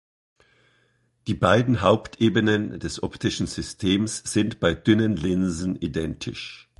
[1.27, 6.67] Die beiden Hauptebenen des optischen Systems sind bei dünnen Linsen identisch.